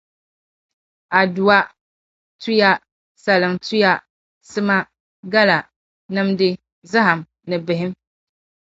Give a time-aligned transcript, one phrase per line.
[1.19, 1.57] Adua,
[2.41, 2.71] tuya,
[3.23, 3.91] salaŋtuya,
[4.51, 4.77] sima,
[5.33, 5.57] gala,
[6.13, 6.49] nimdi,
[6.91, 7.91] zahim ni bihim.